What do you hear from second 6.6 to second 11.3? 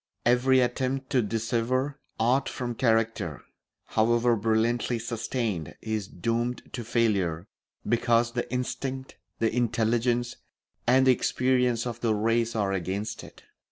to failure because the instinct, the intelligence, and the